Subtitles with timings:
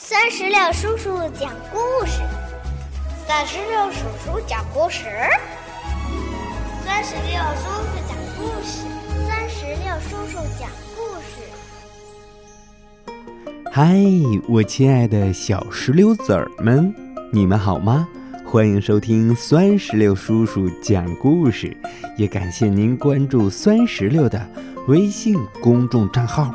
[0.00, 2.22] 三十六叔叔讲故事，
[3.26, 5.06] 三十六叔叔讲故事，
[6.86, 8.86] 三十六叔叔讲故事，
[9.26, 11.42] 三十六叔叔讲故事。
[13.72, 13.98] 嗨，
[14.48, 16.94] 我亲爱的小石榴籽儿们，
[17.32, 18.06] 你们好吗？
[18.46, 21.76] 欢迎收听酸石榴叔叔讲故事，
[22.16, 24.48] 也感谢您关注酸石榴的
[24.86, 26.54] 微信公众账号。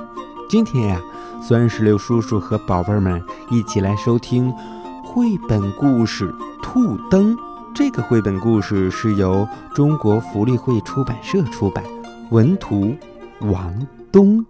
[0.50, 1.02] 今天呀。
[1.46, 3.21] 酸石榴叔叔和宝贝们
[3.52, 4.50] 一起来收听
[5.04, 6.31] 绘本故事
[6.63, 7.36] 《兔灯》。
[7.76, 9.45] 这个绘本故事是由
[9.76, 11.84] 中国福利会出版社出版，
[12.31, 12.95] 文图
[13.41, 14.45] 王东。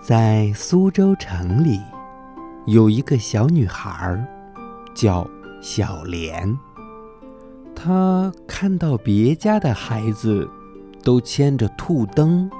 [0.00, 1.80] 在苏州城里。
[2.66, 4.26] 有一个小女孩，
[4.94, 5.28] 叫
[5.60, 6.58] 小莲。
[7.74, 10.48] 她看到别家的孩子
[11.02, 12.50] 都牵着兔灯，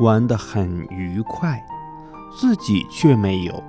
[0.00, 1.64] 玩得很愉快，
[2.38, 3.64] 自己却没有。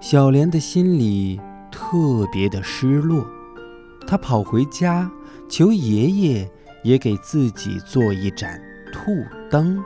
[0.00, 1.38] 小莲的心里
[1.70, 3.26] 特别的失落。
[4.06, 5.10] 她跑回家，
[5.50, 6.50] 求爷爷
[6.82, 8.58] 也给自己做一盏
[8.90, 9.10] 兔
[9.50, 9.84] 灯。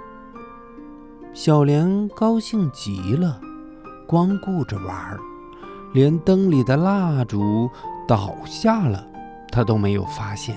[1.34, 3.40] 小莲高兴极了。
[4.06, 5.18] 光顾着玩儿，
[5.92, 7.70] 连灯里的蜡烛
[8.06, 9.06] 倒下了，
[9.50, 10.56] 他都没有发现。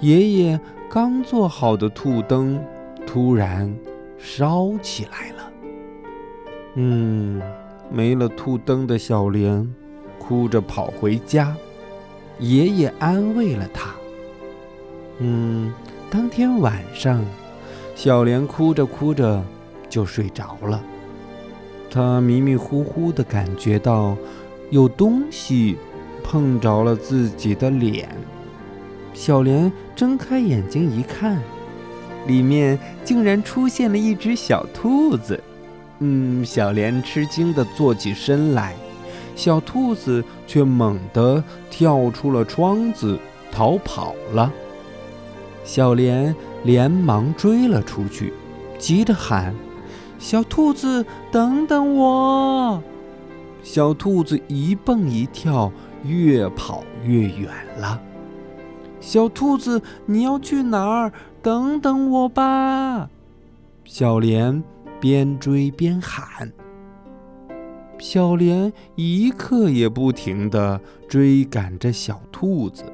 [0.00, 2.62] 爷爷刚做好的兔灯
[3.06, 3.74] 突然
[4.18, 5.50] 烧起来了。
[6.74, 7.40] 嗯，
[7.90, 9.66] 没了兔灯的小莲
[10.18, 11.56] 哭着跑回家，
[12.38, 13.94] 爷爷安慰了他。
[15.18, 15.72] 嗯，
[16.10, 17.24] 当天晚上，
[17.94, 19.42] 小莲哭着哭着
[19.88, 20.82] 就睡着了。
[21.96, 24.14] 他迷迷糊糊地感觉到，
[24.68, 25.78] 有东西
[26.22, 28.06] 碰着了自己的脸。
[29.14, 31.40] 小莲睁开眼睛一看，
[32.26, 35.42] 里面竟然出现了一只小兔子。
[36.00, 38.76] 嗯，小莲吃惊地坐起身来，
[39.34, 43.18] 小兔子却猛地跳出了窗子
[43.50, 44.52] 逃跑了。
[45.64, 48.34] 小莲连忙追了出去，
[48.78, 49.54] 急着喊。
[50.18, 52.82] 小兔子，等等我！
[53.62, 55.70] 小兔子一蹦一跳，
[56.04, 58.00] 越跑越远了。
[59.00, 61.12] 小兔子，你要去哪儿？
[61.42, 63.08] 等等我吧！
[63.84, 64.62] 小莲
[64.98, 66.50] 边追边喊。
[67.98, 72.84] 小莲一刻也不停地追赶着小兔子。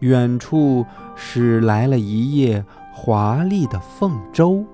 [0.00, 0.84] 远处
[1.14, 4.64] 驶来了一叶华丽的凤舟。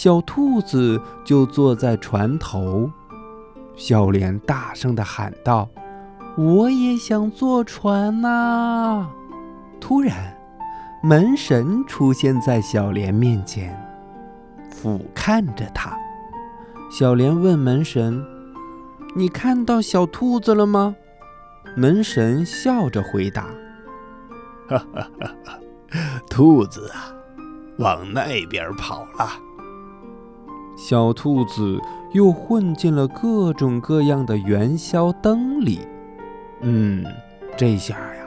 [0.00, 2.88] 小兔子就坐在船头，
[3.74, 5.68] 小莲大声地喊道
[6.38, 9.08] ：“我也想坐船呐！”
[9.80, 10.38] 突然，
[11.02, 13.76] 门神出现在小莲面前，
[14.70, 15.98] 俯瞰着她。
[16.92, 18.24] 小莲问门神
[19.16, 20.94] ：“你看到小兔子了吗？”
[21.76, 23.46] 门神笑着回答
[24.70, 25.58] ：“哈哈哈哈，
[26.30, 27.10] 兔子啊，
[27.78, 29.28] 往那边跑了。”
[30.80, 31.76] 小兔子
[32.12, 35.80] 又混进了各种各样的元宵灯里。
[36.60, 37.04] 嗯，
[37.56, 38.24] 这下呀，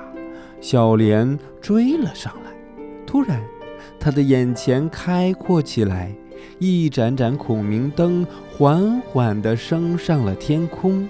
[0.59, 2.51] 小莲追了上来。
[3.07, 3.41] 突然，
[3.97, 6.13] 他的眼前开阔起来，
[6.59, 11.07] 一盏盏孔明灯缓缓地升上了天空。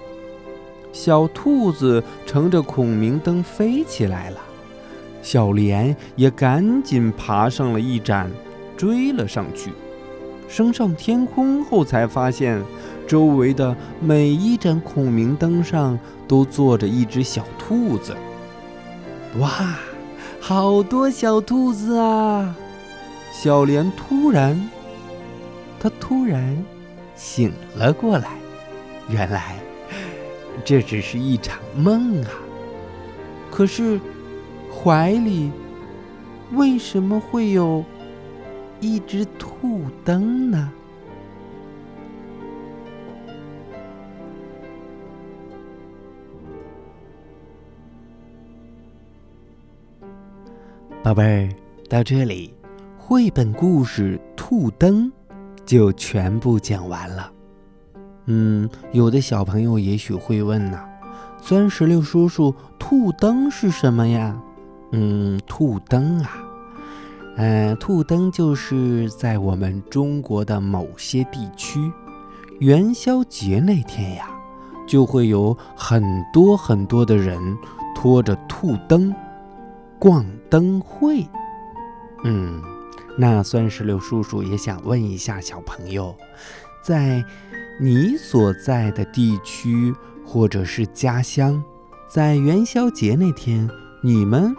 [0.92, 4.38] 小兔子乘着孔明灯飞起来了，
[5.24, 8.30] 小莲也赶紧爬上了一盏，
[8.78, 9.72] 追了上去。
[10.52, 12.62] 升上天空后，才发现
[13.08, 15.98] 周围的每一盏孔明灯上
[16.28, 18.14] 都坐着一只小兔子。
[19.40, 19.80] 哇，
[20.42, 22.54] 好多小兔子啊！
[23.32, 24.70] 小莲突然，
[25.80, 26.62] 她突然
[27.16, 28.32] 醒了过来。
[29.08, 29.56] 原来
[30.66, 32.30] 这只是一场梦啊！
[33.50, 34.02] 可是
[34.70, 35.50] 怀里
[36.52, 37.86] 为什么会有？
[38.82, 40.72] 一只兔灯呢，
[51.04, 51.50] 宝贝儿，
[51.88, 52.52] 到这里，
[52.98, 55.06] 绘本故事《兔灯》
[55.64, 57.32] 就全部讲完了。
[58.26, 60.84] 嗯，有的小朋友也许会问呢，
[61.40, 64.42] 钻石榴叔叔，兔灯是什么呀？
[64.92, 66.41] 嗯，兔灯啊。
[67.38, 71.92] 嗯，兔灯就是在我们中国的某些地区，
[72.60, 74.30] 元宵节那天呀，
[74.88, 77.58] 就会有很多很多的人
[77.96, 79.14] 拖着兔灯
[79.98, 81.26] 逛灯会。
[82.24, 82.62] 嗯，
[83.18, 86.16] 那酸石榴叔叔也想问一下小朋友，
[86.84, 87.24] 在
[87.80, 89.94] 你所在的地区
[90.26, 91.64] 或者是家乡，
[92.08, 93.68] 在元宵节那天，
[94.04, 94.54] 你们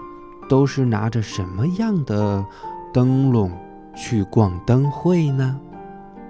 [0.48, 2.44] 都是拿着什么样的
[2.92, 3.50] 灯笼
[3.94, 5.58] 去逛灯会呢？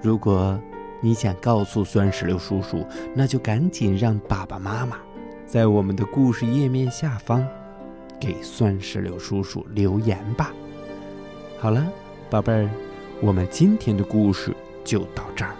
[0.00, 0.58] 如果
[1.00, 4.96] 你想告诉酸石榴叔叔，那就赶紧让爸爸妈妈
[5.46, 7.44] 在我们的故事页面下方
[8.20, 10.52] 给酸石榴叔叔留言吧。
[11.58, 11.84] 好了，
[12.30, 12.70] 宝贝儿，
[13.20, 14.54] 我们今天的故事
[14.84, 15.54] 就到这儿，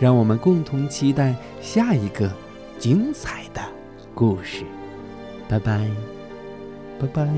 [0.00, 2.30] 让我们共同期待下一个
[2.78, 3.60] 精彩的
[4.14, 4.64] 故事。
[5.48, 5.88] 拜拜，
[6.98, 7.28] 拜拜，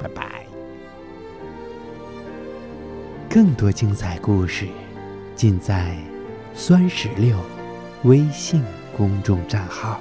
[0.00, 0.46] 拜拜。
[3.28, 4.68] 更多精彩故事
[5.34, 5.96] 尽在
[6.54, 7.36] 酸石榴
[8.04, 8.62] 微信
[8.96, 10.00] 公众账号。